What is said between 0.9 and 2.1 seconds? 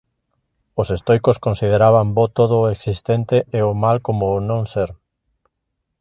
estoicos consideraban